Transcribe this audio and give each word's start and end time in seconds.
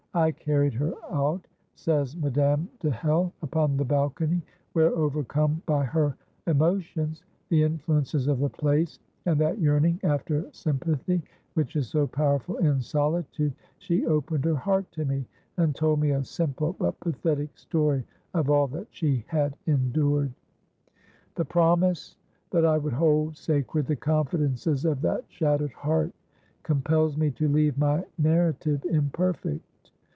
"I 0.13 0.31
carried 0.31 0.73
her 0.73 0.93
out," 1.09 1.47
says 1.73 2.17
Madame 2.17 2.67
de 2.81 2.91
Hell, 2.91 3.31
"upon 3.41 3.77
the 3.77 3.85
balcony, 3.85 4.41
where, 4.73 4.89
overcome 4.93 5.61
by 5.65 5.85
her 5.85 6.17
emotions, 6.47 7.23
the 7.47 7.63
influences 7.63 8.27
of 8.27 8.39
the 8.39 8.49
place, 8.49 8.99
and 9.25 9.39
that 9.39 9.59
yearning 9.59 10.01
after 10.03 10.51
sympathy 10.51 11.21
which 11.53 11.77
is 11.77 11.87
so 11.87 12.07
powerful 12.07 12.57
in 12.57 12.81
solitude, 12.81 13.53
she 13.77 14.05
opened 14.05 14.43
her 14.43 14.55
heart 14.55 14.91
to 14.91 15.05
me, 15.05 15.25
and 15.55 15.77
told 15.77 16.01
me 16.01 16.09
a 16.11 16.25
simple 16.25 16.73
but 16.73 16.99
pathetic 16.99 17.57
story 17.57 18.03
of 18.33 18.49
all 18.49 18.67
that 18.67 18.87
she 18.89 19.23
had 19.27 19.55
endured. 19.65 20.33
"The 21.35 21.45
promise 21.45 22.17
that 22.49 22.65
I 22.65 22.77
would 22.77 22.91
hold 22.91 23.37
sacred 23.37 23.87
the 23.87 23.95
confidences 23.95 24.83
of 24.83 24.99
that 25.03 25.23
shattered 25.29 25.71
heart 25.71 26.11
compels 26.63 27.15
me 27.15 27.31
to 27.31 27.47
leave 27.47 27.77
my 27.77 28.03
narrative 28.19 28.83
imperfect. 28.83 29.63